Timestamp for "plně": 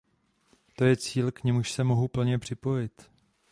2.07-2.39